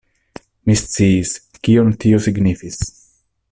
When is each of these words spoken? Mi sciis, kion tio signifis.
Mi 0.69 0.75
sciis, 0.81 1.35
kion 1.67 1.93
tio 2.05 2.23
signifis. 2.29 2.83